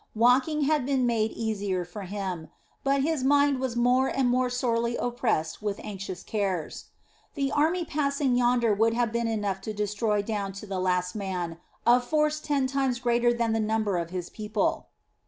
[0.15, 2.47] Walking had been made easier for him,
[2.83, 6.85] but his mind was more and more sorely oppressed with anxious cares.
[7.35, 11.59] The army passing yonder would have been enough to destroy down to the last man
[11.85, 14.87] a force ten times greater than the number of his people.